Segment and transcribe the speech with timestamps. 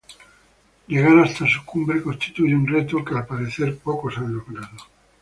[0.87, 4.71] Llegar hasta su cumbre constituye un reto que al parecer pocos han logrado.